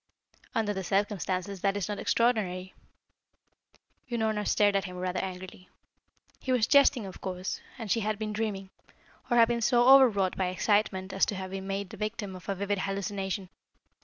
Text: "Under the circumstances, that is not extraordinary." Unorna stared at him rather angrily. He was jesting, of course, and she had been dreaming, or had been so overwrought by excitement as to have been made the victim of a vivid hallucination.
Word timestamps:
"Under 0.55 0.73
the 0.73 0.83
circumstances, 0.83 1.61
that 1.61 1.77
is 1.77 1.87
not 1.87 1.99
extraordinary." 1.99 2.73
Unorna 4.09 4.47
stared 4.47 4.75
at 4.75 4.85
him 4.85 4.97
rather 4.97 5.19
angrily. 5.19 5.69
He 6.39 6.51
was 6.51 6.65
jesting, 6.65 7.05
of 7.05 7.21
course, 7.21 7.61
and 7.77 7.91
she 7.91 7.99
had 7.99 8.17
been 8.17 8.33
dreaming, 8.33 8.71
or 9.29 9.37
had 9.37 9.47
been 9.47 9.61
so 9.61 9.87
overwrought 9.89 10.35
by 10.35 10.47
excitement 10.47 11.13
as 11.13 11.23
to 11.27 11.35
have 11.35 11.51
been 11.51 11.67
made 11.67 11.91
the 11.91 11.97
victim 11.97 12.35
of 12.35 12.49
a 12.49 12.55
vivid 12.55 12.79
hallucination. 12.79 13.49